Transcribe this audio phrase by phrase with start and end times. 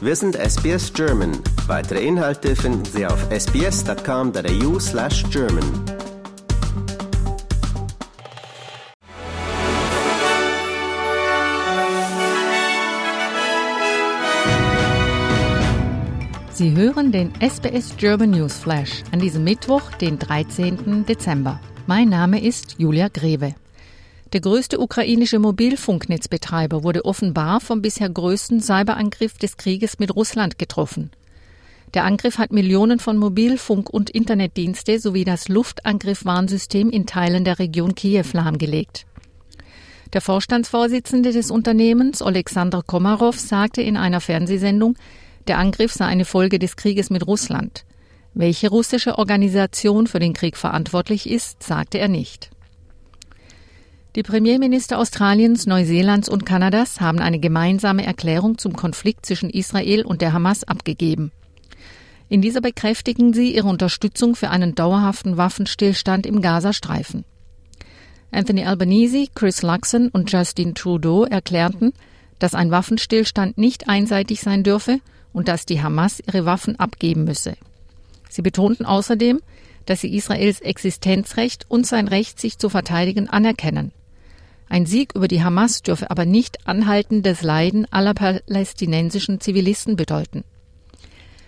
[0.00, 1.32] Wir sind SBS German.
[1.66, 5.64] Weitere Inhalte finden Sie auf sbs.com.au slash German.
[16.52, 21.06] Sie hören den SBS German News Flash an diesem Mittwoch, den 13.
[21.06, 21.58] Dezember.
[21.88, 23.56] Mein Name ist Julia Greve.
[24.34, 31.10] Der größte ukrainische Mobilfunknetzbetreiber wurde offenbar vom bisher größten Cyberangriff des Krieges mit Russland getroffen.
[31.94, 37.94] Der Angriff hat Millionen von Mobilfunk- und Internetdienste sowie das Luftangriffwarnsystem in Teilen der Region
[37.94, 39.06] Kiew lahmgelegt.
[40.12, 44.96] Der Vorstandsvorsitzende des Unternehmens, Alexander Komarov, sagte in einer Fernsehsendung,
[45.46, 47.86] der Angriff sei eine Folge des Krieges mit Russland.
[48.34, 52.50] Welche russische Organisation für den Krieg verantwortlich ist, sagte er nicht.
[54.18, 60.22] Die Premierminister Australiens, Neuseelands und Kanadas haben eine gemeinsame Erklärung zum Konflikt zwischen Israel und
[60.22, 61.30] der Hamas abgegeben.
[62.28, 67.24] In dieser bekräftigen sie ihre Unterstützung für einen dauerhaften Waffenstillstand im Gazastreifen.
[68.32, 71.92] Anthony Albanese, Chris Luxon und Justin Trudeau erklärten,
[72.40, 74.98] dass ein Waffenstillstand nicht einseitig sein dürfe
[75.32, 77.56] und dass die Hamas ihre Waffen abgeben müsse.
[78.28, 79.38] Sie betonten außerdem,
[79.86, 83.92] dass sie Israels Existenzrecht und sein Recht, sich zu verteidigen, anerkennen.
[84.68, 90.44] Ein Sieg über die Hamas dürfe aber nicht anhaltendes Leiden aller palästinensischen Zivilisten bedeuten.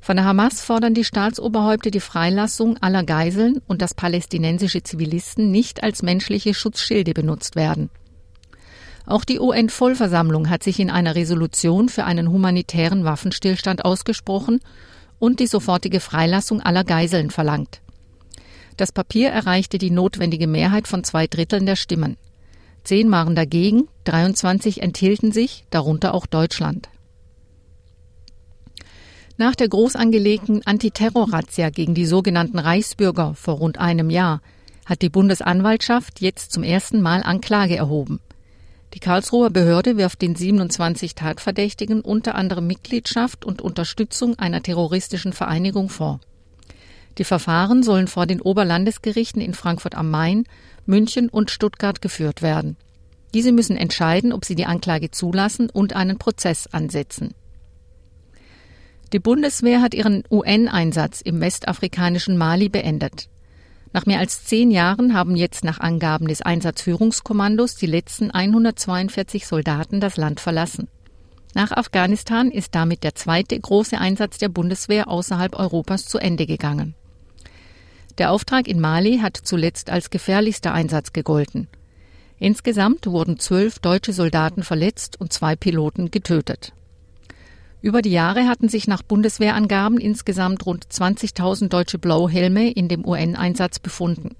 [0.00, 5.82] Von der Hamas fordern die Staatsoberhäupter die Freilassung aller Geiseln und dass palästinensische Zivilisten nicht
[5.82, 7.90] als menschliche Schutzschilde benutzt werden.
[9.06, 14.60] Auch die UN-Vollversammlung hat sich in einer Resolution für einen humanitären Waffenstillstand ausgesprochen
[15.18, 17.80] und die sofortige Freilassung aller Geiseln verlangt.
[18.76, 22.16] Das Papier erreichte die notwendige Mehrheit von zwei Dritteln der Stimmen.
[22.84, 26.88] Zehn waren dagegen, 23 enthielten sich, darunter auch Deutschland.
[29.36, 34.40] Nach der groß angelegten Antiterror-Razzia gegen die sogenannten Reichsbürger vor rund einem Jahr
[34.84, 38.20] hat die Bundesanwaltschaft jetzt zum ersten Mal Anklage erhoben.
[38.94, 45.88] Die Karlsruher Behörde wirft den 27 Tatverdächtigen unter anderem Mitgliedschaft und Unterstützung einer terroristischen Vereinigung
[45.88, 46.20] vor.
[47.18, 50.44] Die Verfahren sollen vor den Oberlandesgerichten in Frankfurt am Main
[50.86, 52.76] München und Stuttgart geführt werden.
[53.34, 57.34] Diese müssen entscheiden, ob sie die Anklage zulassen und einen Prozess ansetzen.
[59.12, 63.28] Die Bundeswehr hat ihren UN-Einsatz im westafrikanischen Mali beendet.
[63.92, 70.00] Nach mehr als zehn Jahren haben jetzt nach Angaben des Einsatzführungskommandos die letzten 142 Soldaten
[70.00, 70.88] das Land verlassen.
[71.54, 76.94] Nach Afghanistan ist damit der zweite große Einsatz der Bundeswehr außerhalb Europas zu Ende gegangen.
[78.18, 81.68] Der Auftrag in Mali hat zuletzt als gefährlichster Einsatz gegolten.
[82.38, 86.72] Insgesamt wurden zwölf deutsche Soldaten verletzt und zwei Piloten getötet.
[87.80, 93.78] Über die Jahre hatten sich nach Bundeswehrangaben insgesamt rund 20.000 deutsche Blauhelme in dem UN-Einsatz
[93.78, 94.36] befunden.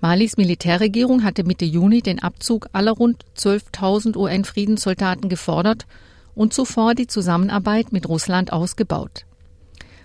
[0.00, 5.86] Malis Militärregierung hatte Mitte Juni den Abzug aller rund 12.000 UN-Friedenssoldaten gefordert
[6.34, 9.24] und zuvor die Zusammenarbeit mit Russland ausgebaut.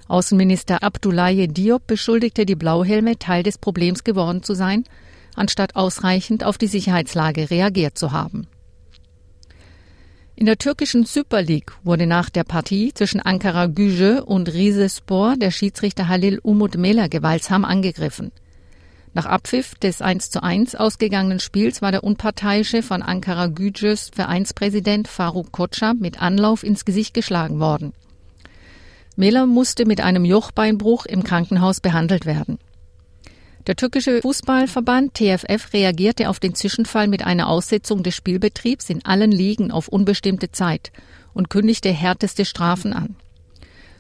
[0.07, 4.84] Außenminister Abdoulaye Diop beschuldigte die Blauhelme, Teil des Problems geworden zu sein,
[5.35, 8.47] anstatt ausreichend auf die Sicherheitslage reagiert zu haben.
[10.35, 15.50] In der türkischen Super League wurde nach der Partie zwischen Ankara Gücü und Rizespor der
[15.50, 18.31] Schiedsrichter Halil Umut Mela gewaltsam angegriffen.
[19.16, 25.07] Nach Abpfiff des 1 zu 1 ausgegangenen Spiels war der unparteiische von Ankara Gücüs Vereinspräsident
[25.07, 27.94] Faruk Koca mit Anlauf ins Gesicht geschlagen worden.
[29.18, 32.60] Mela musste mit einem Jochbeinbruch im Krankenhaus behandelt werden.
[33.66, 39.32] Der türkische Fußballverband TFF reagierte auf den Zwischenfall mit einer Aussetzung des Spielbetriebs in allen
[39.32, 40.92] Ligen auf unbestimmte Zeit
[41.34, 43.16] und kündigte härteste Strafen an.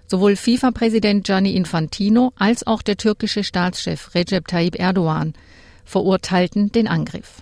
[0.05, 5.33] Sowohl FIFA-Präsident Gianni Infantino als auch der türkische Staatschef Recep Tayyip Erdogan
[5.83, 7.41] verurteilten den Angriff.